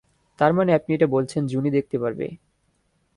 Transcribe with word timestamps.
তারমানে 0.39 0.71
আপনি 0.73 0.91
এটা 0.93 1.07
বলছেন 1.07 1.41
জুনি 1.47 1.69
দেখতে 1.77 1.97
পারবে? 2.03 2.27